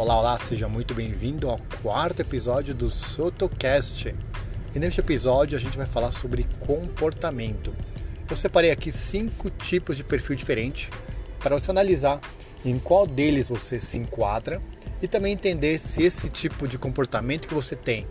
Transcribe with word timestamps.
Olá, 0.00 0.18
olá, 0.18 0.38
seja 0.38 0.66
muito 0.66 0.94
bem-vindo 0.94 1.46
ao 1.46 1.60
quarto 1.82 2.20
episódio 2.20 2.74
do 2.74 2.88
Sotocast. 2.88 4.14
E 4.74 4.78
neste 4.78 4.98
episódio 4.98 5.58
a 5.58 5.60
gente 5.60 5.76
vai 5.76 5.84
falar 5.84 6.10
sobre 6.10 6.46
comportamento. 6.60 7.74
Eu 8.30 8.34
separei 8.34 8.70
aqui 8.70 8.90
cinco 8.90 9.50
tipos 9.50 9.98
de 9.98 10.02
perfil 10.02 10.36
diferente 10.36 10.88
para 11.38 11.58
você 11.58 11.70
analisar 11.70 12.18
em 12.64 12.78
qual 12.78 13.06
deles 13.06 13.50
você 13.50 13.78
se 13.78 13.98
enquadra 13.98 14.62
e 15.02 15.06
também 15.06 15.34
entender 15.34 15.78
se 15.78 16.02
esse 16.02 16.30
tipo 16.30 16.66
de 16.66 16.78
comportamento 16.78 17.46
que 17.46 17.52
você 17.52 17.76
tem, 17.76 18.08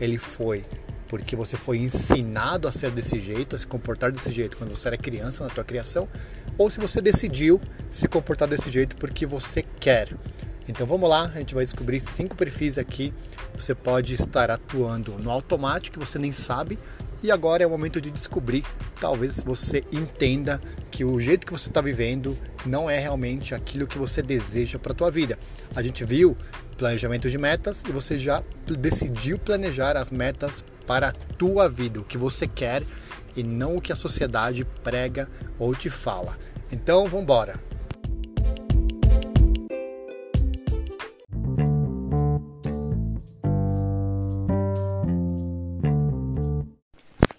ele 0.00 0.18
foi 0.18 0.64
porque 1.08 1.36
você 1.36 1.58
foi 1.58 1.76
ensinado 1.76 2.66
a 2.66 2.72
ser 2.72 2.90
desse 2.90 3.20
jeito, 3.20 3.54
a 3.54 3.58
se 3.58 3.66
comportar 3.66 4.10
desse 4.10 4.32
jeito 4.32 4.56
quando 4.56 4.74
você 4.74 4.88
era 4.88 4.96
criança 4.96 5.44
na 5.44 5.50
tua 5.50 5.62
criação, 5.62 6.08
ou 6.56 6.70
se 6.70 6.80
você 6.80 7.02
decidiu 7.02 7.60
se 7.90 8.06
comportar 8.06 8.48
desse 8.48 8.70
jeito 8.70 8.96
porque 8.96 9.26
você 9.26 9.62
quer. 9.78 10.08
Então 10.68 10.86
vamos 10.86 11.08
lá, 11.08 11.24
a 11.24 11.38
gente 11.38 11.54
vai 11.54 11.64
descobrir 11.64 12.00
cinco 12.00 12.36
perfis 12.36 12.78
aqui. 12.78 13.12
Você 13.54 13.74
pode 13.74 14.14
estar 14.14 14.50
atuando 14.50 15.12
no 15.18 15.30
automático 15.30 15.98
que 15.98 16.04
você 16.04 16.18
nem 16.18 16.32
sabe, 16.32 16.78
e 17.22 17.30
agora 17.30 17.62
é 17.62 17.66
o 17.66 17.70
momento 17.70 18.00
de 18.00 18.10
descobrir. 18.10 18.64
Talvez 19.00 19.40
você 19.40 19.84
entenda 19.92 20.60
que 20.90 21.04
o 21.04 21.20
jeito 21.20 21.46
que 21.46 21.52
você 21.52 21.68
está 21.68 21.80
vivendo 21.80 22.36
não 22.66 22.90
é 22.90 22.98
realmente 22.98 23.54
aquilo 23.54 23.86
que 23.86 23.98
você 23.98 24.22
deseja 24.22 24.78
para 24.78 24.92
a 24.92 24.94
tua 24.94 25.10
vida. 25.10 25.38
A 25.74 25.82
gente 25.82 26.04
viu 26.04 26.36
planejamento 26.76 27.30
de 27.30 27.38
metas 27.38 27.82
e 27.88 27.92
você 27.92 28.18
já 28.18 28.42
decidiu 28.66 29.38
planejar 29.38 29.96
as 29.96 30.10
metas 30.10 30.64
para 30.86 31.08
a 31.08 31.12
tua 31.12 31.68
vida, 31.68 32.00
o 32.00 32.04
que 32.04 32.18
você 32.18 32.46
quer 32.46 32.82
e 33.36 33.42
não 33.42 33.76
o 33.76 33.80
que 33.80 33.92
a 33.92 33.96
sociedade 33.96 34.64
prega 34.82 35.28
ou 35.58 35.74
te 35.74 35.88
fala. 35.88 36.36
Então, 36.72 37.04
vamos 37.04 37.22
embora. 37.22 37.71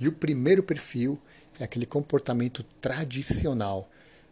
E 0.04 0.08
o 0.10 0.12
primeiro 0.12 0.62
perfil 0.62 1.18
é 1.58 1.64
aquele 1.64 1.86
comportamento 1.86 2.62
tradicional, 2.82 3.90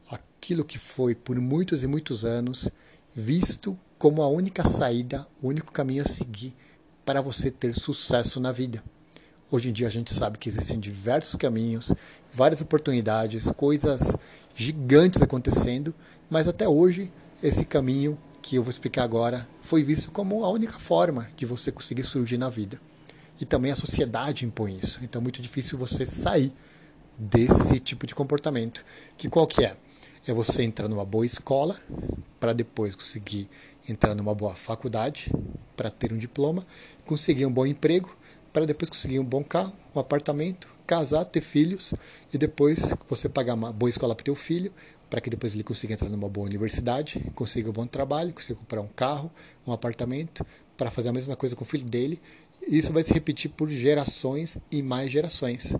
aquilo 0.10 0.66
que 0.66 0.78
foi 0.78 1.16
por 1.16 1.40
muitos 1.40 1.82
e 1.82 1.88
muitos 1.88 2.26
anos 2.26 2.70
visto 3.16 3.80
como 3.98 4.22
a 4.22 4.28
única 4.28 4.68
saída, 4.68 5.26
o 5.42 5.48
único 5.48 5.72
caminho 5.72 6.04
a 6.04 6.10
seguir 6.10 6.54
para 7.06 7.22
você 7.22 7.50
ter 7.50 7.74
sucesso 7.74 8.38
na 8.42 8.52
vida. 8.52 8.84
Hoje 9.50 9.70
em 9.70 9.72
dia 9.72 9.88
a 9.88 9.90
gente 9.90 10.14
sabe 10.14 10.38
que 10.38 10.50
existem 10.50 10.78
diversos 10.78 11.38
caminhos, 11.38 11.94
várias 12.34 12.60
oportunidades, 12.60 13.50
coisas 13.52 14.14
gigantes 14.54 15.22
acontecendo, 15.22 15.96
mas 16.30 16.50
até 16.50 16.68
hoje 16.68 17.14
esse 17.42 17.64
caminho 17.64 18.20
que 18.42 18.58
eu 18.58 18.64
vou 18.64 18.72
explicar 18.72 19.04
agora 19.06 19.48
foi 19.62 19.86
visto 19.86 20.12
como 20.12 20.44
a 20.44 20.50
única 20.50 20.78
forma 20.78 21.30
de 21.38 21.46
você 21.46 21.72
conseguir 21.72 22.04
surgir 22.04 22.38
na 22.38 22.50
vida 22.50 22.78
e 23.42 23.46
também 23.46 23.72
a 23.72 23.76
sociedade 23.76 24.46
impõe 24.46 24.78
isso. 24.78 25.04
Então 25.04 25.20
é 25.20 25.24
muito 25.24 25.42
difícil 25.42 25.76
você 25.76 26.06
sair 26.06 26.54
desse 27.18 27.80
tipo 27.80 28.06
de 28.06 28.14
comportamento. 28.14 28.86
Que 29.18 29.28
qual 29.28 29.48
que 29.48 29.66
é? 29.66 29.76
É 30.28 30.34
você 30.34 30.62
entrar 30.62 30.88
numa 30.88 31.04
boa 31.04 31.26
escola 31.26 31.76
para 32.40 32.54
depois 32.54 32.94
conseguir 32.94 33.50
entrar 33.90 34.14
numa 34.14 34.36
boa 34.36 34.54
faculdade 34.54 35.32
para 35.76 35.90
ter 35.90 36.14
um 36.14 36.18
diploma, 36.18 36.66
conseguir 37.04 37.48
um 37.48 37.52
bom 37.52 37.66
emprego 37.66 38.16
para 38.54 38.66
depois 38.66 38.90
conseguir 38.90 39.18
um 39.18 39.26
bom 39.26 39.44
carro, 39.44 39.74
um 39.96 40.00
apartamento, 40.00 40.68
casar, 40.86 41.26
ter 41.26 41.42
filhos 41.42 41.96
e 42.32 42.38
depois 42.38 42.94
você 43.10 43.28
pagar 43.28 43.56
uma 43.56 43.74
boa 43.74 43.90
escola 43.90 44.14
para 44.14 44.26
teu 44.26 44.36
filho 44.36 44.72
para 45.10 45.20
que 45.20 45.30
depois 45.30 45.54
ele 45.54 45.64
consiga 45.64 45.94
entrar 45.94 46.10
numa 46.10 46.30
boa 46.30 46.46
universidade, 46.46 47.20
consiga 47.34 47.70
um 47.70 47.74
bom 47.74 47.88
trabalho, 47.88 48.34
consiga 48.34 48.58
comprar 48.60 48.82
um 48.82 48.88
carro, 48.88 49.30
um 49.68 49.74
apartamento, 49.74 50.46
para 50.78 50.90
fazer 50.90 51.10
a 51.10 51.14
mesma 51.14 51.36
coisa 51.36 51.56
com 51.56 51.64
o 51.64 51.68
filho 51.68 51.84
dele 51.84 52.22
isso 52.78 52.94
vai 52.94 53.04
se 53.04 53.14
repetir 53.14 53.52
por 53.52 53.70
gerações 53.70 54.58
e 54.72 54.82
mais 54.82 55.12
gerações. 55.12 55.76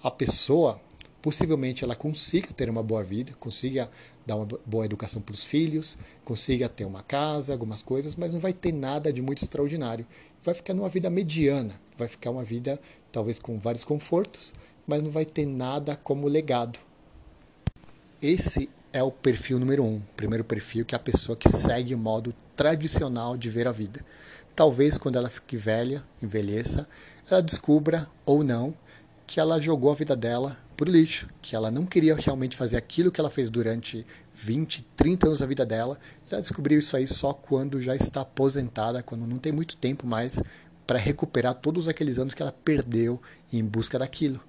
A 0.00 0.10
pessoa, 0.10 0.80
possivelmente, 1.20 1.82
ela 1.82 1.96
consiga 1.96 2.52
ter 2.52 2.70
uma 2.70 2.84
boa 2.84 3.02
vida, 3.02 3.32
consiga 3.40 3.90
dar 4.24 4.36
uma 4.36 4.46
boa 4.64 4.84
educação 4.84 5.20
para 5.20 5.34
os 5.34 5.44
filhos, 5.44 5.98
consiga 6.24 6.68
ter 6.68 6.84
uma 6.84 7.02
casa, 7.02 7.52
algumas 7.52 7.82
coisas, 7.82 8.14
mas 8.14 8.32
não 8.32 8.38
vai 8.38 8.52
ter 8.52 8.72
nada 8.72 9.12
de 9.12 9.20
muito 9.20 9.42
extraordinário. 9.42 10.06
Vai 10.44 10.54
ficar 10.54 10.72
numa 10.72 10.88
vida 10.88 11.10
mediana, 11.10 11.80
vai 11.98 12.06
ficar 12.06 12.30
uma 12.30 12.44
vida 12.44 12.80
talvez 13.10 13.40
com 13.40 13.58
vários 13.58 13.82
confortos, 13.82 14.54
mas 14.86 15.02
não 15.02 15.10
vai 15.10 15.24
ter 15.24 15.46
nada 15.46 15.96
como 15.96 16.28
legado. 16.28 16.78
Esse 18.22 18.70
é 18.92 19.02
o 19.02 19.10
perfil 19.10 19.58
número 19.58 19.84
um, 19.84 20.00
primeiro 20.16 20.44
perfil 20.44 20.84
que 20.84 20.94
é 20.94 20.96
a 20.96 21.00
pessoa 21.00 21.36
que 21.36 21.48
segue 21.48 21.94
o 21.94 21.98
modo 21.98 22.32
tradicional 22.54 23.36
de 23.36 23.50
ver 23.50 23.66
a 23.66 23.72
vida. 23.72 24.04
Talvez 24.56 24.96
quando 24.96 25.16
ela 25.16 25.28
fique 25.28 25.54
velha, 25.54 26.02
envelheça, 26.22 26.88
ela 27.30 27.42
descubra 27.42 28.08
ou 28.24 28.42
não 28.42 28.74
que 29.26 29.38
ela 29.38 29.60
jogou 29.60 29.92
a 29.92 29.94
vida 29.94 30.16
dela 30.16 30.56
por 30.76 30.88
lixo, 30.88 31.28
que 31.42 31.54
ela 31.54 31.70
não 31.70 31.84
queria 31.84 32.14
realmente 32.14 32.56
fazer 32.56 32.76
aquilo 32.76 33.10
que 33.12 33.20
ela 33.20 33.28
fez 33.28 33.50
durante 33.50 34.06
20, 34.32 34.82
30 34.96 35.26
anos 35.26 35.38
da 35.40 35.46
vida 35.46 35.66
dela. 35.66 35.98
Ela 36.30 36.40
descobriu 36.40 36.78
isso 36.78 36.96
aí 36.96 37.06
só 37.06 37.34
quando 37.34 37.82
já 37.82 37.94
está 37.94 38.22
aposentada, 38.22 39.02
quando 39.02 39.26
não 39.26 39.36
tem 39.36 39.52
muito 39.52 39.76
tempo 39.76 40.06
mais 40.06 40.40
para 40.86 40.98
recuperar 40.98 41.54
todos 41.54 41.86
aqueles 41.86 42.18
anos 42.18 42.32
que 42.32 42.40
ela 42.40 42.52
perdeu 42.52 43.20
em 43.52 43.62
busca 43.62 43.98
daquilo. 43.98 44.40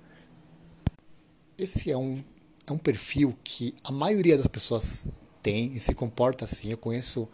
Esse 1.57 1.91
é 1.91 1.97
um, 1.97 2.23
é 2.65 2.71
um 2.71 2.77
perfil 2.77 3.37
que 3.43 3.75
a 3.83 3.91
maioria 3.91 4.37
das 4.37 4.47
pessoas 4.47 5.07
tem 5.41 5.73
e 5.73 5.79
se 5.79 5.93
comporta 5.93 6.45
assim. 6.45 6.69
Eu 6.69 6.77
conheço 6.77 7.27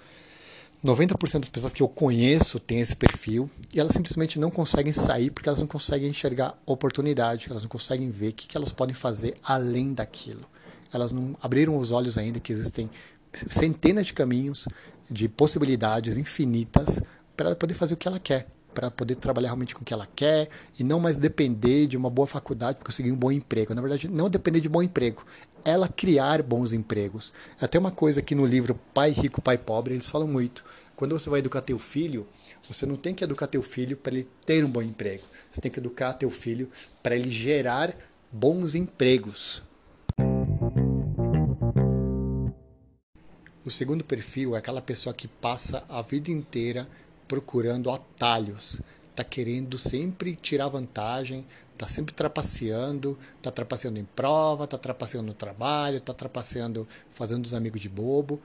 90% 0.83 1.39
das 1.39 1.49
pessoas 1.49 1.71
que 1.71 1.81
eu 1.81 1.87
conheço 1.87 2.59
têm 2.59 2.81
esse 2.81 2.95
perfil 2.95 3.49
e 3.73 3.79
elas 3.79 3.93
simplesmente 3.93 4.37
não 4.37 4.51
conseguem 4.51 4.91
sair 4.91 5.31
porque 5.31 5.47
elas 5.47 5.61
não 5.61 5.67
conseguem 5.67 6.09
enxergar 6.09 6.59
oportunidade, 6.65 7.47
elas 7.49 7.63
não 7.63 7.69
conseguem 7.69 8.09
ver 8.09 8.29
o 8.29 8.33
que 8.33 8.57
elas 8.57 8.71
podem 8.71 8.93
fazer 8.93 9.35
além 9.41 9.93
daquilo. 9.93 10.45
Elas 10.91 11.11
não 11.11 11.37
abriram 11.41 11.77
os 11.77 11.91
olhos 11.91 12.17
ainda 12.17 12.39
que 12.39 12.51
existem 12.51 12.89
centenas 13.49 14.07
de 14.07 14.13
caminhos, 14.13 14.67
de 15.09 15.29
possibilidades 15.29 16.17
infinitas 16.17 17.01
para 17.35 17.47
ela 17.47 17.55
poder 17.55 17.73
fazer 17.73 17.93
o 17.93 17.97
que 17.97 18.07
ela 18.07 18.19
quer 18.19 18.45
para 18.73 18.91
poder 18.91 19.15
trabalhar 19.15 19.49
realmente 19.49 19.75
com 19.75 19.81
o 19.81 19.85
que 19.85 19.93
ela 19.93 20.07
quer 20.15 20.49
e 20.77 20.83
não 20.83 20.99
mais 20.99 21.17
depender 21.17 21.87
de 21.87 21.95
uma 21.95 22.09
boa 22.09 22.27
faculdade 22.27 22.77
para 22.77 22.85
conseguir 22.85 23.11
um 23.11 23.15
bom 23.15 23.31
emprego. 23.31 23.73
Na 23.73 23.81
verdade, 23.81 24.07
não 24.07 24.29
depender 24.29 24.59
de 24.59 24.67
bom 24.67 24.81
emprego, 24.81 25.25
ela 25.63 25.87
criar 25.87 26.41
bons 26.41 26.73
empregos. 26.73 27.31
Até 27.61 27.77
uma 27.77 27.91
coisa 27.91 28.21
que 28.21 28.35
no 28.35 28.45
livro 28.45 28.79
Pai 28.93 29.11
Rico, 29.11 29.41
Pai 29.41 29.57
Pobre, 29.57 29.93
eles 29.93 30.09
falam 30.09 30.27
muito. 30.27 30.65
Quando 30.95 31.17
você 31.17 31.29
vai 31.29 31.39
educar 31.39 31.61
teu 31.61 31.79
filho, 31.79 32.27
você 32.67 32.85
não 32.85 32.95
tem 32.95 33.13
que 33.15 33.23
educar 33.23 33.47
teu 33.47 33.61
filho 33.61 33.97
para 33.97 34.13
ele 34.13 34.27
ter 34.45 34.63
um 34.63 34.69
bom 34.69 34.81
emprego. 34.81 35.23
Você 35.51 35.61
tem 35.61 35.71
que 35.71 35.79
educar 35.79 36.13
teu 36.13 36.29
filho 36.29 36.69
para 37.01 37.15
ele 37.15 37.29
gerar 37.29 37.95
bons 38.31 38.75
empregos. 38.75 39.63
O 43.65 43.71
segundo 43.71 44.03
perfil 44.03 44.55
é 44.55 44.59
aquela 44.59 44.81
pessoa 44.81 45.13
que 45.13 45.25
passa 45.25 45.85
a 45.87 46.01
vida 46.01 46.29
inteira 46.29 46.85
procurando 47.27 47.91
atalhos, 47.91 48.81
está 49.11 49.23
querendo 49.23 49.77
sempre 49.77 50.35
tirar 50.35 50.67
vantagem, 50.67 51.45
está 51.73 51.87
sempre 51.87 52.13
trapaceando, 52.13 53.17
está 53.37 53.51
trapaceando 53.51 53.99
em 53.99 54.05
prova, 54.05 54.63
está 54.63 54.77
trapaceando 54.77 55.27
no 55.27 55.33
trabalho, 55.33 55.97
está 55.97 56.13
trapaceando 56.13 56.87
fazendo 57.13 57.45
os 57.45 57.53
amigos 57.53 57.81
de 57.81 57.89
bobo, 57.89 58.41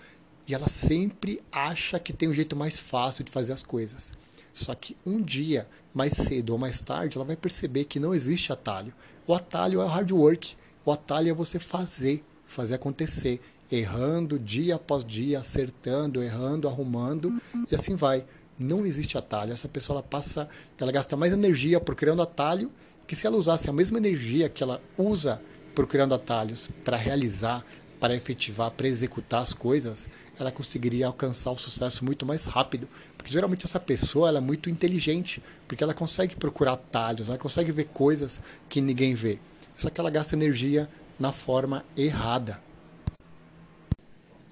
e 0.47 0.55
ela 0.55 0.69
sempre 0.69 1.43
acha 1.53 1.99
que 1.99 2.12
tem 2.12 2.28
um 2.28 2.34
jeito 2.34 2.56
mais 2.56 2.78
fácil 2.78 3.25
de 3.25 3.31
fazer 3.31 3.53
as 3.53 3.62
coisas. 3.62 4.12
Só 4.53 4.75
que 4.75 4.97
um 5.06 5.21
dia, 5.21 5.69
mais 5.94 6.15
cedo 6.15 6.50
ou 6.50 6.59
mais 6.59 6.81
tarde, 6.81 7.17
ela 7.17 7.25
vai 7.25 7.37
perceber 7.37 7.84
que 7.84 8.00
não 8.00 8.15
existe 8.15 8.53
atalho. 8.53 8.93
O 9.27 9.34
atalho 9.34 9.81
é 9.81 9.84
o 9.84 9.88
hard 9.88 10.11
work. 10.11 10.56
O 10.84 10.91
atalho 10.91 11.31
é 11.31 11.34
você 11.34 11.59
fazer, 11.59 12.25
fazer 12.47 12.75
acontecer, 12.75 13.41
errando 13.70 14.38
dia 14.38 14.76
após 14.76 15.05
dia, 15.05 15.38
acertando, 15.38 16.23
errando, 16.23 16.67
arrumando, 16.67 17.41
e 17.70 17.75
assim 17.75 17.94
vai 17.94 18.25
não 18.58 18.84
existe 18.84 19.16
atalho. 19.16 19.52
Essa 19.52 19.69
pessoa 19.69 19.99
ela 19.99 20.02
passa, 20.02 20.49
ela 20.78 20.93
gasta 20.93 21.16
mais 21.16 21.32
energia 21.32 21.81
procurando 21.81 22.22
atalho 22.22 22.70
que 23.06 23.16
se 23.16 23.26
ela 23.26 23.37
usasse 23.37 23.70
a 23.70 23.72
mesma 23.72 23.96
energia 23.99 24.49
que 24.49 24.62
ela 24.62 24.82
usa 24.96 25.40
procurando 25.75 26.14
atalhos 26.14 26.69
para 26.84 26.96
realizar, 26.96 27.64
para 27.99 28.14
efetivar, 28.14 28.70
para 28.70 28.87
executar 28.87 29.40
as 29.40 29.55
coisas, 29.55 30.08
ela 30.38 30.52
conseguiria 30.52 31.06
alcançar 31.06 31.50
o 31.50 31.58
sucesso 31.58 32.05
muito 32.05 32.26
mais 32.26 32.44
rápido. 32.44 32.88
Porque 33.16 33.32
geralmente 33.32 33.64
essa 33.64 33.81
pessoa 33.81 34.28
ela 34.28 34.38
é 34.38 34.43
muito 34.43 34.69
inteligente, 34.69 35.43
porque 35.66 35.82
ela 35.82 35.94
consegue 35.94 36.37
procurar 36.37 36.72
atalhos, 36.72 37.28
ela 37.28 37.38
consegue 37.38 37.72
ver 37.72 37.84
coisas 37.87 38.43
que 38.69 38.81
ninguém 38.81 39.14
vê. 39.14 39.38
Só 39.76 39.88
que 39.88 40.00
ela 40.00 40.10
gasta 40.10 40.34
energia 40.34 40.88
na 41.19 41.32
forma 41.32 41.84
errada. 41.96 42.60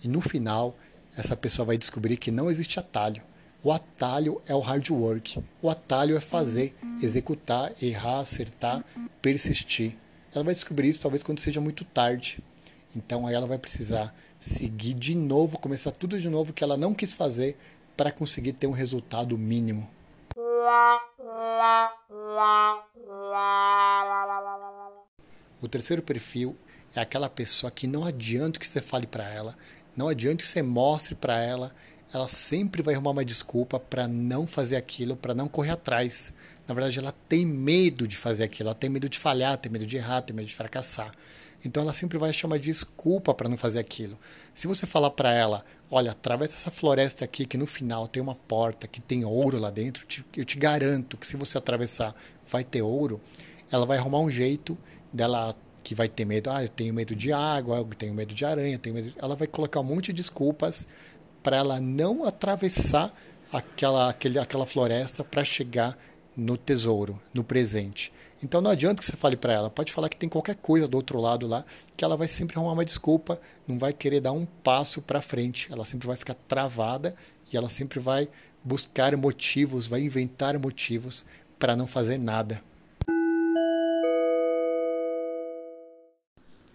E 0.02 0.08
no 0.08 0.20
final, 0.20 0.76
essa 1.16 1.36
pessoa 1.36 1.66
vai 1.66 1.78
descobrir 1.78 2.16
que 2.16 2.30
não 2.30 2.50
existe 2.50 2.78
atalho. 2.78 3.22
O 3.66 3.72
atalho 3.72 4.40
é 4.46 4.54
o 4.54 4.60
hard 4.60 4.90
work. 4.90 5.42
O 5.60 5.68
atalho 5.68 6.16
é 6.16 6.20
fazer, 6.20 6.72
executar, 7.02 7.72
errar, 7.82 8.20
acertar, 8.20 8.84
persistir. 9.20 9.96
Ela 10.32 10.44
vai 10.44 10.54
descobrir 10.54 10.88
isso 10.88 11.02
talvez 11.02 11.20
quando 11.20 11.40
seja 11.40 11.60
muito 11.60 11.84
tarde. 11.84 12.38
Então 12.94 13.26
aí 13.26 13.34
ela 13.34 13.48
vai 13.48 13.58
precisar 13.58 14.14
seguir 14.38 14.94
de 14.94 15.16
novo, 15.16 15.58
começar 15.58 15.90
tudo 15.90 16.16
de 16.16 16.28
novo 16.28 16.52
que 16.52 16.62
ela 16.62 16.76
não 16.76 16.94
quis 16.94 17.12
fazer 17.12 17.58
para 17.96 18.12
conseguir 18.12 18.52
ter 18.52 18.68
um 18.68 18.70
resultado 18.70 19.36
mínimo. 19.36 19.90
O 25.60 25.66
terceiro 25.68 26.02
perfil 26.02 26.56
é 26.94 27.00
aquela 27.00 27.28
pessoa 27.28 27.72
que 27.72 27.88
não 27.88 28.04
adianta 28.04 28.60
que 28.60 28.68
você 28.68 28.80
fale 28.80 29.08
para 29.08 29.28
ela, 29.28 29.58
não 29.96 30.06
adianta 30.06 30.44
que 30.44 30.46
você 30.46 30.62
mostre 30.62 31.16
para 31.16 31.42
ela, 31.42 31.74
ela 32.12 32.28
sempre 32.28 32.82
vai 32.82 32.94
arrumar 32.94 33.10
uma 33.10 33.24
desculpa 33.24 33.78
para 33.78 34.06
não 34.06 34.46
fazer 34.46 34.76
aquilo, 34.76 35.16
para 35.16 35.34
não 35.34 35.48
correr 35.48 35.72
atrás. 35.72 36.32
Na 36.66 36.74
verdade, 36.74 36.98
ela 36.98 37.12
tem 37.28 37.44
medo 37.44 38.06
de 38.06 38.16
fazer 38.16 38.44
aquilo, 38.44 38.68
ela 38.68 38.74
tem 38.74 38.90
medo 38.90 39.08
de 39.08 39.18
falhar, 39.18 39.56
tem 39.56 39.70
medo 39.70 39.86
de 39.86 39.96
errar, 39.96 40.22
tem 40.22 40.34
medo 40.34 40.46
de 40.46 40.54
fracassar. 40.54 41.12
Então 41.64 41.82
ela 41.82 41.92
sempre 41.92 42.18
vai 42.18 42.30
achar 42.30 42.46
uma 42.46 42.58
desculpa 42.58 43.34
para 43.34 43.48
não 43.48 43.56
fazer 43.56 43.78
aquilo. 43.78 44.18
Se 44.54 44.66
você 44.66 44.86
falar 44.86 45.10
para 45.10 45.32
ela, 45.32 45.64
olha, 45.90 46.12
atravessa 46.12 46.54
essa 46.54 46.70
floresta 46.70 47.24
aqui 47.24 47.46
que 47.46 47.56
no 47.56 47.66
final 47.66 48.06
tem 48.06 48.22
uma 48.22 48.34
porta 48.34 48.86
que 48.86 49.00
tem 49.00 49.24
ouro 49.24 49.58
lá 49.58 49.70
dentro, 49.70 50.06
eu 50.36 50.44
te 50.44 50.58
garanto 50.58 51.16
que 51.16 51.26
se 51.26 51.36
você 51.36 51.58
atravessar 51.58 52.14
vai 52.48 52.62
ter 52.62 52.82
ouro, 52.82 53.20
ela 53.70 53.84
vai 53.84 53.98
arrumar 53.98 54.20
um 54.20 54.30
jeito 54.30 54.78
dela 55.12 55.56
que 55.82 55.94
vai 55.94 56.08
ter 56.08 56.24
medo, 56.24 56.50
ah, 56.50 56.62
eu 56.62 56.68
tenho 56.68 56.92
medo 56.92 57.14
de 57.14 57.32
água, 57.32 57.78
eu 57.78 57.84
tenho 57.84 58.12
medo 58.12 58.34
de 58.34 58.44
aranha, 58.44 58.78
tenho 58.78 58.94
medo. 58.94 59.12
Ela 59.16 59.36
vai 59.36 59.46
colocar 59.46 59.80
um 59.80 59.84
monte 59.84 60.06
de 60.06 60.14
desculpas 60.14 60.86
para 61.46 61.58
ela 61.58 61.80
não 61.80 62.24
atravessar 62.24 63.14
aquela, 63.52 64.10
aquele, 64.10 64.36
aquela 64.36 64.66
floresta 64.66 65.22
para 65.22 65.44
chegar 65.44 65.96
no 66.36 66.56
tesouro, 66.56 67.22
no 67.32 67.44
presente. 67.44 68.12
Então 68.42 68.60
não 68.60 68.72
adianta 68.72 69.00
que 69.00 69.06
você 69.06 69.16
fale 69.16 69.36
para 69.36 69.52
ela, 69.52 69.70
pode 69.70 69.92
falar 69.92 70.08
que 70.08 70.16
tem 70.16 70.28
qualquer 70.28 70.56
coisa 70.56 70.88
do 70.88 70.96
outro 70.96 71.20
lado 71.20 71.46
lá, 71.46 71.64
que 71.96 72.04
ela 72.04 72.16
vai 72.16 72.26
sempre 72.26 72.56
arrumar 72.56 72.72
uma 72.72 72.84
desculpa, 72.84 73.40
não 73.64 73.78
vai 73.78 73.92
querer 73.92 74.20
dar 74.20 74.32
um 74.32 74.44
passo 74.44 75.00
para 75.00 75.20
frente, 75.20 75.68
ela 75.70 75.84
sempre 75.84 76.08
vai 76.08 76.16
ficar 76.16 76.34
travada 76.48 77.14
e 77.52 77.56
ela 77.56 77.68
sempre 77.68 78.00
vai 78.00 78.28
buscar 78.64 79.16
motivos, 79.16 79.86
vai 79.86 80.00
inventar 80.00 80.58
motivos 80.58 81.24
para 81.60 81.76
não 81.76 81.86
fazer 81.86 82.18
nada. 82.18 82.60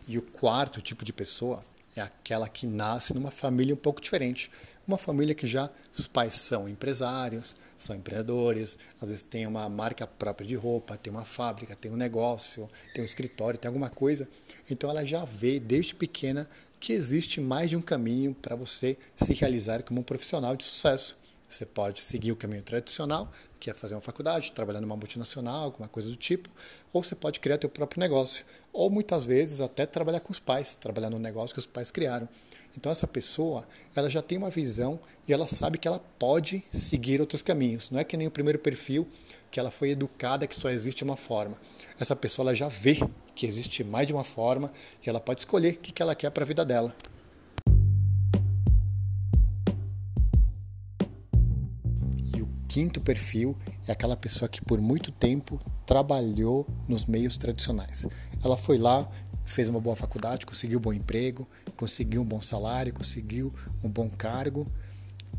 E 0.07 0.17
o 0.17 0.21
quarto 0.21 0.81
tipo 0.81 1.03
de 1.03 1.11
pessoa 1.11 1.61
é 1.95 2.01
aquela 2.01 2.47
que 2.47 2.65
nasce 2.65 3.13
numa 3.13 3.31
família 3.31 3.73
um 3.73 3.77
pouco 3.77 4.01
diferente. 4.01 4.51
Uma 4.87 4.97
família 4.97 5.35
que 5.35 5.47
já 5.47 5.69
os 5.97 6.07
pais 6.07 6.35
são 6.35 6.67
empresários, 6.67 7.55
são 7.77 7.95
empreendedores, 7.95 8.77
às 9.01 9.07
vezes 9.07 9.23
tem 9.23 9.45
uma 9.47 9.67
marca 9.67 10.05
própria 10.05 10.47
de 10.47 10.55
roupa, 10.55 10.97
tem 10.97 11.11
uma 11.11 11.25
fábrica, 11.25 11.75
tem 11.75 11.91
um 11.91 11.97
negócio, 11.97 12.69
tem 12.93 13.01
um 13.01 13.05
escritório, 13.05 13.59
tem 13.59 13.67
alguma 13.67 13.89
coisa. 13.89 14.27
Então 14.69 14.89
ela 14.89 15.05
já 15.05 15.25
vê 15.25 15.59
desde 15.59 15.95
pequena 15.95 16.49
que 16.79 16.93
existe 16.93 17.39
mais 17.39 17.69
de 17.69 17.75
um 17.75 17.81
caminho 17.81 18.35
para 18.41 18.55
você 18.55 18.97
se 19.15 19.33
realizar 19.33 19.83
como 19.83 19.99
um 19.99 20.03
profissional 20.03 20.55
de 20.55 20.63
sucesso. 20.63 21.15
Você 21.51 21.65
pode 21.65 22.01
seguir 22.01 22.31
o 22.31 22.35
caminho 22.35 22.61
tradicional, 22.61 23.29
que 23.59 23.69
é 23.69 23.73
fazer 23.73 23.93
uma 23.93 24.01
faculdade, 24.01 24.53
trabalhar 24.53 24.79
numa 24.79 24.95
multinacional, 24.95 25.65
alguma 25.65 25.89
coisa 25.89 26.09
do 26.09 26.15
tipo, 26.15 26.49
ou 26.93 27.03
você 27.03 27.13
pode 27.13 27.41
criar 27.41 27.57
teu 27.57 27.69
próprio 27.69 27.99
negócio, 27.99 28.45
ou 28.71 28.89
muitas 28.89 29.25
vezes 29.25 29.59
até 29.59 29.85
trabalhar 29.85 30.21
com 30.21 30.31
os 30.31 30.39
pais, 30.39 30.75
trabalhar 30.75 31.09
no 31.09 31.19
negócio 31.19 31.53
que 31.53 31.59
os 31.59 31.65
pais 31.65 31.91
criaram. 31.91 32.27
Então 32.75 32.89
essa 32.89 33.05
pessoa, 33.05 33.67
ela 33.93 34.09
já 34.09 34.21
tem 34.21 34.37
uma 34.37 34.49
visão 34.49 34.97
e 35.27 35.33
ela 35.33 35.45
sabe 35.45 35.77
que 35.77 35.89
ela 35.89 35.99
pode 36.17 36.63
seguir 36.71 37.19
outros 37.19 37.41
caminhos. 37.41 37.91
Não 37.91 37.99
é 37.99 38.05
que 38.05 38.15
nem 38.15 38.27
o 38.27 38.31
primeiro 38.31 38.57
perfil 38.57 39.05
que 39.51 39.59
ela 39.59 39.69
foi 39.69 39.89
educada 39.89 40.47
que 40.47 40.55
só 40.55 40.69
existe 40.69 41.03
uma 41.03 41.17
forma. 41.17 41.57
Essa 41.99 42.15
pessoa 42.15 42.45
ela 42.45 42.55
já 42.55 42.69
vê 42.69 42.97
que 43.35 43.45
existe 43.45 43.83
mais 43.83 44.07
de 44.07 44.13
uma 44.13 44.23
forma 44.23 44.71
e 45.05 45.09
ela 45.09 45.19
pode 45.19 45.41
escolher 45.41 45.73
o 45.73 45.77
que 45.77 46.01
ela 46.01 46.15
quer 46.15 46.29
para 46.29 46.45
a 46.45 46.47
vida 46.47 46.63
dela. 46.63 46.95
Quinto 52.71 53.01
perfil 53.01 53.53
é 53.85 53.91
aquela 53.91 54.15
pessoa 54.15 54.47
que 54.47 54.61
por 54.61 54.79
muito 54.79 55.11
tempo 55.11 55.59
trabalhou 55.85 56.65
nos 56.87 57.05
meios 57.05 57.35
tradicionais. 57.35 58.07
Ela 58.41 58.55
foi 58.55 58.77
lá, 58.77 59.09
fez 59.43 59.67
uma 59.67 59.81
boa 59.81 59.93
faculdade, 59.93 60.45
conseguiu 60.45 60.79
um 60.79 60.81
bom 60.81 60.93
emprego, 60.93 61.45
conseguiu 61.75 62.21
um 62.21 62.25
bom 62.25 62.41
salário, 62.41 62.93
conseguiu 62.93 63.53
um 63.83 63.89
bom 63.89 64.09
cargo. 64.09 64.71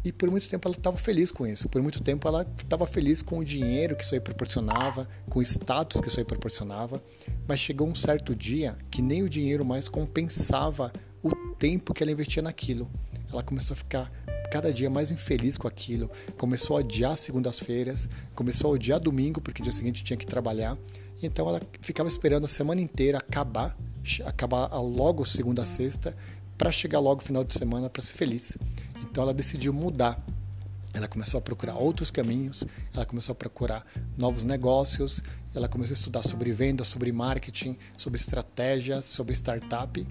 E 0.04 0.12
por 0.12 0.30
muito 0.30 0.46
tempo 0.46 0.68
ela 0.68 0.76
estava 0.76 0.98
feliz 0.98 1.32
com 1.32 1.46
isso. 1.46 1.70
Por 1.70 1.80
muito 1.80 2.02
tempo 2.02 2.28
ela 2.28 2.46
estava 2.58 2.86
feliz 2.86 3.22
com 3.22 3.38
o 3.38 3.44
dinheiro 3.44 3.96
que 3.96 4.04
isso 4.04 4.14
aí 4.14 4.20
proporcionava, 4.20 5.08
com 5.30 5.38
o 5.38 5.42
status 5.42 6.02
que 6.02 6.08
isso 6.08 6.20
aí 6.20 6.26
proporcionava. 6.26 7.02
Mas 7.48 7.60
chegou 7.60 7.88
um 7.88 7.94
certo 7.94 8.36
dia 8.36 8.76
que 8.90 9.00
nem 9.00 9.22
o 9.22 9.28
dinheiro 9.28 9.64
mais 9.64 9.88
compensava 9.88 10.92
o 11.22 11.34
tempo 11.54 11.94
que 11.94 12.02
ela 12.02 12.12
investia 12.12 12.42
naquilo. 12.42 12.90
Ela 13.32 13.42
começou 13.42 13.72
a 13.72 13.76
ficar 13.78 14.12
cada 14.52 14.70
dia 14.70 14.90
mais 14.90 15.10
infeliz 15.10 15.56
com 15.56 15.66
aquilo, 15.66 16.10
começou 16.36 16.76
a 16.76 16.80
odiar 16.80 17.16
segundas-feiras, 17.16 18.06
começou 18.34 18.70
a 18.70 18.74
odiar 18.74 19.00
domingo 19.00 19.40
porque 19.40 19.62
dia 19.62 19.72
seguinte 19.72 20.04
tinha 20.04 20.14
que 20.14 20.26
trabalhar. 20.26 20.76
Então 21.22 21.48
ela 21.48 21.58
ficava 21.80 22.06
esperando 22.06 22.44
a 22.44 22.48
semana 22.48 22.78
inteira 22.82 23.16
acabar 23.16 23.74
acabar 24.26 24.66
logo 24.78 25.24
segunda 25.24 25.62
a 25.62 25.64
sexta 25.64 26.14
para 26.58 26.70
chegar 26.70 27.00
logo 27.00 27.22
final 27.22 27.42
de 27.42 27.54
semana 27.54 27.88
para 27.88 28.02
ser 28.02 28.12
feliz. 28.12 28.58
Então 29.00 29.24
ela 29.24 29.32
decidiu 29.32 29.72
mudar. 29.72 30.22
Ela 30.92 31.08
começou 31.08 31.38
a 31.38 31.40
procurar 31.40 31.76
outros 31.76 32.10
caminhos, 32.10 32.62
ela 32.92 33.06
começou 33.06 33.32
a 33.32 33.36
procurar 33.36 33.86
novos 34.18 34.44
negócios, 34.44 35.22
ela 35.54 35.66
começou 35.66 35.94
a 35.94 35.98
estudar 35.98 36.22
sobre 36.22 36.52
venda, 36.52 36.84
sobre 36.84 37.10
marketing, 37.10 37.78
sobre 37.96 38.20
estratégias, 38.20 39.06
sobre 39.06 39.32
startup, 39.32 40.06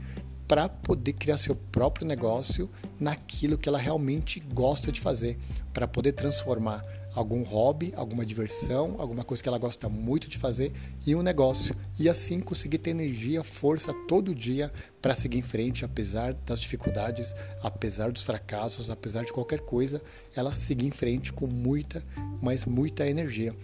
para 0.51 0.67
poder 0.67 1.13
criar 1.13 1.37
seu 1.37 1.55
próprio 1.55 2.05
negócio 2.05 2.69
naquilo 2.99 3.57
que 3.57 3.69
ela 3.69 3.77
realmente 3.77 4.41
gosta 4.41 4.91
de 4.91 4.99
fazer, 4.99 5.39
para 5.73 5.87
poder 5.87 6.11
transformar 6.11 6.83
algum 7.15 7.41
hobby, 7.41 7.93
alguma 7.95 8.25
diversão, 8.25 8.97
alguma 8.99 9.23
coisa 9.23 9.41
que 9.41 9.47
ela 9.47 9.57
gosta 9.57 9.87
muito 9.87 10.27
de 10.27 10.37
fazer 10.37 10.73
e 11.07 11.15
um 11.15 11.21
negócio. 11.21 11.73
E 11.97 12.09
assim 12.09 12.41
conseguir 12.41 12.79
ter 12.79 12.89
energia, 12.89 13.45
força 13.45 13.93
todo 14.09 14.35
dia 14.35 14.73
para 15.01 15.15
seguir 15.15 15.37
em 15.37 15.41
frente, 15.41 15.85
apesar 15.85 16.33
das 16.33 16.59
dificuldades, 16.59 17.33
apesar 17.63 18.11
dos 18.11 18.23
fracassos, 18.23 18.89
apesar 18.89 19.23
de 19.23 19.31
qualquer 19.31 19.61
coisa, 19.61 20.03
ela 20.35 20.51
seguir 20.51 20.85
em 20.85 20.91
frente 20.91 21.31
com 21.31 21.47
muita, 21.47 22.03
mas 22.41 22.65
muita 22.65 23.07
energia. 23.07 23.55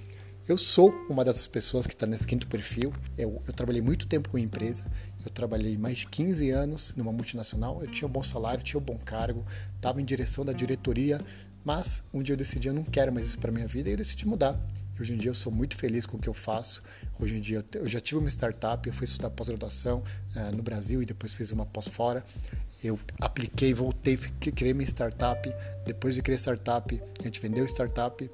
Eu 0.48 0.58
sou 0.58 0.94
uma 1.10 1.26
dessas 1.26 1.46
pessoas 1.46 1.86
que 1.86 1.94
está 1.94 2.06
nesse 2.06 2.26
quinto 2.26 2.48
perfil. 2.48 2.94
Eu, 3.18 3.42
eu, 3.46 3.54
trabalhei 3.54 3.82
muito 3.82 4.08
tempo 4.08 4.30
com 4.30 4.38
empresa. 4.38 4.90
Eu 5.26 5.30
trabalhei 5.30 5.76
mais 5.76 6.00
de 6.00 6.08
15 6.08 6.50
anos 6.52 6.94
numa 6.96 7.12
multinacional. 7.12 7.82
Eu 7.84 7.92
tinha 7.92 8.08
um 8.08 8.12
bom 8.12 8.24
salário, 8.24 8.64
tinha 8.64 8.80
um 8.80 8.84
bom 8.84 8.98
cargo, 8.98 9.46
estava 9.76 10.02
em 10.02 10.06
direção 10.06 10.46
da 10.46 10.54
diretoria 10.54 11.20
mas 11.68 12.02
um 12.14 12.24
dia 12.24 12.32
eu 12.32 12.38
decidi, 12.38 12.70
eu 12.70 12.74
não 12.74 12.86
quero 12.86 13.12
mais 13.12 13.26
isso 13.26 13.38
para 13.38 13.52
minha 13.52 13.68
vida 13.68 13.90
e 13.90 13.92
eu 13.92 13.98
decidi 13.98 14.26
mudar. 14.26 14.58
E 14.98 15.02
hoje 15.02 15.14
em 15.14 15.18
dia 15.18 15.30
eu 15.30 15.36
sou 15.36 15.52
muito 15.52 15.76
feliz 15.76 16.06
com 16.06 16.16
o 16.16 16.20
que 16.20 16.30
eu 16.30 16.34
faço. 16.34 16.82
Hoje 17.20 17.36
em 17.36 17.42
dia 17.42 17.66
eu 17.76 17.86
já 17.90 18.00
tive 18.00 18.22
uma 18.22 18.30
startup, 18.30 18.88
eu 18.88 18.94
fui 18.96 19.04
estudar 19.04 19.30
pós-graduação 19.32 20.02
uh, 20.34 20.56
no 20.56 20.64
Brasil 20.64 21.04
e 21.04 21.06
depois 21.06 21.34
fiz 21.34 21.52
uma 21.52 21.66
pós 21.66 21.90
fora. 21.90 22.24
Eu 22.82 22.98
apliquei, 23.20 23.74
voltei, 23.74 24.16
criei 24.16 24.74
minha 24.74 24.88
startup. 24.88 25.54
Depois 25.86 26.16
de 26.16 26.22
criar 26.22 26.38
startup, 26.38 27.04
a 27.20 27.24
gente 27.24 27.42
vendeu 27.42 27.66
startup. 27.66 28.32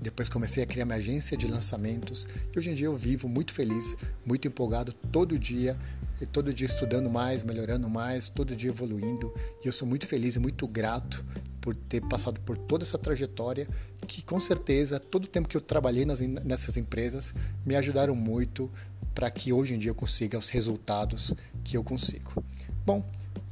Depois 0.00 0.28
comecei 0.28 0.62
a 0.62 0.66
criar 0.66 0.84
minha 0.84 0.98
agência 0.98 1.36
de 1.36 1.46
lançamentos. 1.46 2.26
E 2.54 2.58
hoje 2.58 2.70
em 2.70 2.74
dia 2.74 2.86
eu 2.86 2.96
vivo 2.96 3.28
muito 3.28 3.52
feliz, 3.52 3.96
muito 4.24 4.48
empolgado 4.48 4.92
todo 4.92 5.38
dia 5.38 5.78
todo 6.26 6.52
dia 6.52 6.66
estudando 6.66 7.08
mais, 7.08 7.42
melhorando 7.42 7.88
mais, 7.88 8.28
todo 8.28 8.54
dia 8.54 8.70
evoluindo. 8.70 9.32
E 9.64 9.66
eu 9.66 9.72
sou 9.72 9.86
muito 9.86 10.06
feliz 10.06 10.36
e 10.36 10.38
muito 10.38 10.66
grato 10.66 11.24
por 11.60 11.74
ter 11.74 12.00
passado 12.02 12.40
por 12.40 12.56
toda 12.56 12.84
essa 12.84 12.98
trajetória, 12.98 13.68
que 14.06 14.22
com 14.22 14.40
certeza 14.40 14.98
todo 14.98 15.24
o 15.24 15.28
tempo 15.28 15.48
que 15.48 15.56
eu 15.56 15.60
trabalhei 15.60 16.04
nas, 16.04 16.20
nessas 16.20 16.76
empresas 16.76 17.34
me 17.64 17.76
ajudaram 17.76 18.14
muito 18.14 18.70
para 19.14 19.30
que 19.30 19.52
hoje 19.52 19.74
em 19.74 19.78
dia 19.78 19.90
eu 19.90 19.94
consiga 19.94 20.38
os 20.38 20.48
resultados 20.48 21.34
que 21.62 21.76
eu 21.76 21.84
consigo. 21.84 22.42
Bom, 22.84 23.04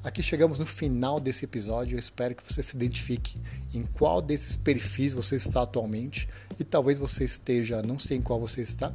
aqui 0.08 0.22
chegamos 0.22 0.58
no 0.58 0.66
final 0.66 1.20
desse 1.20 1.44
episódio. 1.44 1.94
Eu 1.94 1.98
espero 1.98 2.34
que 2.34 2.42
você 2.42 2.62
se 2.62 2.74
identifique 2.74 3.40
em 3.72 3.84
qual 3.84 4.20
desses 4.20 4.56
perfis 4.56 5.12
você 5.12 5.36
está 5.36 5.62
atualmente 5.62 6.28
e 6.58 6.64
talvez 6.64 6.98
você 6.98 7.24
esteja, 7.24 7.82
não 7.82 7.98
sei 7.98 8.16
em 8.16 8.22
qual 8.22 8.40
você 8.40 8.62
está, 8.62 8.92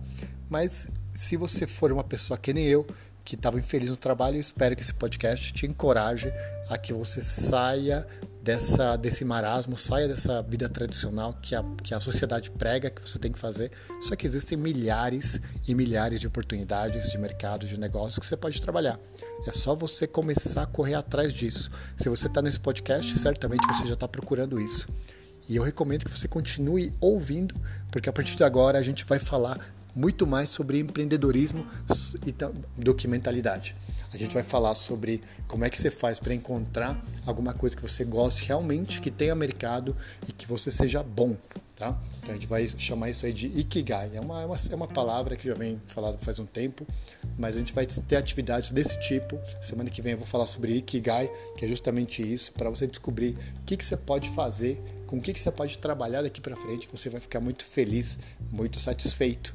mas 0.49 0.87
se 1.13 1.37
você 1.37 1.67
for 1.67 1.91
uma 1.91 2.03
pessoa 2.03 2.37
que 2.37 2.51
nem 2.51 2.65
eu, 2.65 2.85
que 3.23 3.35
estava 3.35 3.59
infeliz 3.59 3.89
no 3.89 3.95
trabalho, 3.95 4.35
eu 4.35 4.41
espero 4.41 4.75
que 4.75 4.81
esse 4.81 4.93
podcast 4.93 5.53
te 5.53 5.65
encoraje 5.65 6.33
a 6.69 6.77
que 6.77 6.91
você 6.91 7.21
saia 7.21 8.05
dessa, 8.43 8.97
desse 8.97 9.23
marasmo, 9.23 9.77
saia 9.77 10.05
dessa 10.05 10.43
vida 10.43 10.67
tradicional 10.67 11.33
que 11.41 11.55
a, 11.55 11.63
que 11.81 11.93
a 11.93 12.01
sociedade 12.01 12.51
prega 12.51 12.89
que 12.89 13.01
você 13.01 13.17
tem 13.17 13.31
que 13.31 13.39
fazer. 13.39 13.71
Só 14.01 14.15
que 14.17 14.27
existem 14.27 14.57
milhares 14.57 15.39
e 15.65 15.73
milhares 15.73 16.19
de 16.19 16.27
oportunidades 16.27 17.09
de 17.09 17.17
mercado, 17.17 17.65
de 17.65 17.79
negócios 17.79 18.19
que 18.19 18.25
você 18.25 18.35
pode 18.35 18.59
trabalhar. 18.59 18.99
É 19.47 19.51
só 19.51 19.73
você 19.73 20.05
começar 20.05 20.63
a 20.63 20.65
correr 20.65 20.95
atrás 20.95 21.31
disso. 21.31 21.71
Se 21.95 22.09
você 22.09 22.27
está 22.27 22.41
nesse 22.41 22.59
podcast, 22.59 23.17
certamente 23.17 23.65
você 23.65 23.85
já 23.85 23.93
está 23.93 24.07
procurando 24.07 24.59
isso. 24.59 24.89
E 25.47 25.55
eu 25.55 25.63
recomendo 25.63 26.03
que 26.03 26.11
você 26.11 26.27
continue 26.27 26.93
ouvindo, 26.99 27.55
porque 27.91 28.09
a 28.09 28.13
partir 28.13 28.35
de 28.35 28.43
agora 28.43 28.77
a 28.77 28.83
gente 28.83 29.05
vai 29.05 29.19
falar 29.19 29.57
muito 29.95 30.27
mais 30.27 30.49
sobre 30.49 30.79
empreendedorismo 30.79 31.65
do 32.77 32.93
que 32.93 33.07
mentalidade. 33.07 33.75
A 34.13 34.17
gente 34.17 34.33
vai 34.33 34.43
falar 34.43 34.75
sobre 34.75 35.21
como 35.47 35.65
é 35.65 35.69
que 35.69 35.81
você 35.81 35.89
faz 35.89 36.19
para 36.19 36.35
encontrar 36.35 37.03
alguma 37.25 37.51
coisa 37.51 37.75
que 37.75 37.81
você 37.81 38.05
goste 38.05 38.43
realmente, 38.45 39.01
que 39.01 39.09
tenha 39.09 39.33
mercado 39.33 39.97
e 40.27 40.31
que 40.31 40.45
você 40.45 40.69
seja 40.69 41.01
bom, 41.01 41.35
tá? 41.75 41.99
Então 42.19 42.29
a 42.29 42.33
gente 42.33 42.45
vai 42.45 42.67
chamar 42.77 43.09
isso 43.09 43.25
aí 43.25 43.33
de 43.33 43.47
Ikigai. 43.47 44.11
É 44.13 44.21
uma, 44.21 44.43
é 44.43 44.45
uma, 44.45 44.55
é 44.55 44.75
uma 44.75 44.87
palavra 44.87 45.35
que 45.35 45.47
já 45.47 45.55
vem 45.55 45.81
falado 45.87 46.19
faz 46.23 46.37
um 46.37 46.45
tempo, 46.45 46.85
mas 47.37 47.55
a 47.55 47.59
gente 47.59 47.73
vai 47.73 47.87
ter 47.87 48.15
atividades 48.15 48.71
desse 48.71 48.99
tipo. 48.99 49.39
Semana 49.59 49.89
que 49.89 50.01
vem 50.01 50.11
eu 50.11 50.19
vou 50.19 50.27
falar 50.27 50.45
sobre 50.45 50.73
Ikigai, 50.77 51.31
que 51.57 51.65
é 51.65 51.67
justamente 51.67 52.21
isso, 52.21 52.53
para 52.53 52.69
você 52.69 52.85
descobrir 52.85 53.35
o 53.61 53.65
que, 53.65 53.75
que 53.75 53.83
você 53.83 53.97
pode 53.97 54.29
fazer, 54.29 54.79
com 55.07 55.17
o 55.17 55.21
que, 55.21 55.33
que 55.33 55.39
você 55.39 55.51
pode 55.51 55.77
trabalhar 55.79 56.21
daqui 56.21 56.39
para 56.39 56.55
frente, 56.55 56.87
você 56.91 57.09
vai 57.09 57.19
ficar 57.19 57.39
muito 57.39 57.65
feliz, 57.65 58.17
muito 58.51 58.79
satisfeito. 58.79 59.53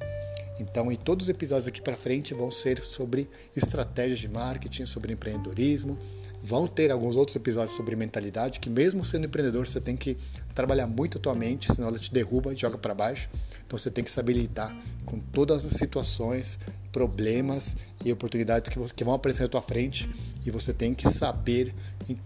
Então, 0.59 0.91
em 0.91 0.97
todos 0.97 1.27
os 1.27 1.31
episódios 1.31 1.69
aqui 1.69 1.81
para 1.81 1.97
frente 1.97 2.35
vão 2.35 2.51
ser 2.51 2.81
sobre 2.81 3.29
estratégias 3.55 4.19
de 4.19 4.29
marketing, 4.29 4.85
sobre 4.85 5.13
empreendedorismo. 5.13 5.99
Vão 6.43 6.69
ter 6.69 6.91
alguns 6.91 7.17
outros 7.17 7.37
episódios 7.37 7.77
sobre 7.77 7.97
mentalidade, 7.97 8.61
que 8.61 8.71
mesmo 8.71 9.05
sendo 9.05 9.27
empreendedor, 9.27 9.67
você 9.67 9.81
tem 9.81 9.97
que 9.97 10.17
trabalhar 10.55 10.87
muito 10.87 11.19
a 11.19 11.21
tua 11.21 11.35
mente, 11.35 11.73
senão 11.73 11.89
ela 11.89 11.99
te 11.99 12.13
derruba 12.13 12.53
e 12.53 12.57
joga 12.57 12.79
para 12.79 12.95
baixo. 12.95 13.29
Então 13.67 13.77
você 13.77 13.91
tem 13.91 14.05
que 14.05 14.11
saber 14.11 14.35
lidar 14.35 14.75
com 15.05 15.19
todas 15.19 15.65
as 15.65 15.73
situações, 15.73 16.59
problemas 16.93 17.77
e 18.05 18.13
oportunidades 18.13 18.71
que 18.95 19.05
vão 19.05 19.15
aparecer 19.15 19.45
à 19.45 19.49
tua 19.49 19.63
frente 19.63 20.09
e 20.45 20.51
você 20.51 20.73
tem 20.73 20.95
que 20.95 21.11
saber 21.11 21.75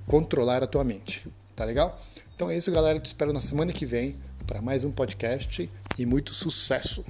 controlar 0.06 0.62
a 0.62 0.66
tua 0.66 0.84
mente. 0.84 1.26
Tá 1.56 1.64
legal? 1.64 2.00
Então 2.34 2.50
é 2.50 2.56
isso, 2.56 2.70
galera. 2.70 2.98
Eu 2.98 3.02
te 3.02 3.06
espero 3.06 3.32
na 3.32 3.40
semana 3.40 3.72
que 3.72 3.86
vem 3.86 4.16
para 4.46 4.60
mais 4.60 4.84
um 4.84 4.92
podcast 4.92 5.70
e 5.98 6.06
muito 6.06 6.34
sucesso! 6.34 7.04